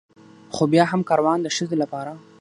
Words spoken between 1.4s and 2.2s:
د ښځې لپاره